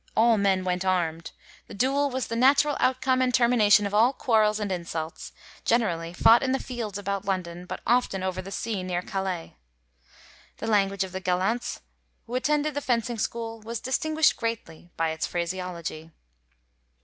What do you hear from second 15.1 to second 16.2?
its phraseology.